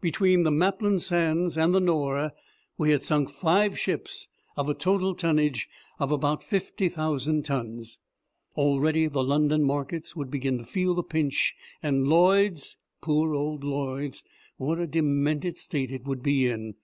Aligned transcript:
Between 0.00 0.44
the 0.44 0.50
Maplin 0.50 0.98
Sands 0.98 1.58
and 1.58 1.74
the 1.74 1.78
Nore 1.78 2.32
we 2.78 2.88
had 2.88 3.02
sunk 3.02 3.28
five 3.28 3.78
ships 3.78 4.28
of 4.56 4.70
a 4.70 4.72
total 4.72 5.14
tonnage 5.14 5.68
of 5.98 6.10
about 6.10 6.42
fifty 6.42 6.88
thousand 6.88 7.44
tons. 7.44 7.98
Already 8.56 9.08
the 9.08 9.22
London 9.22 9.62
markets 9.62 10.16
would 10.16 10.30
begin 10.30 10.56
to 10.56 10.64
feel 10.64 10.94
the 10.94 11.02
pinch. 11.02 11.54
And 11.82 12.08
Lloyd's 12.08 12.78
poor 13.02 13.34
old 13.34 13.62
Lloyd's 13.62 14.24
what 14.56 14.78
a 14.78 14.86
demented 14.86 15.58
state 15.58 15.90
it 15.90 16.06
would 16.06 16.22
be 16.22 16.46
in! 16.48 16.76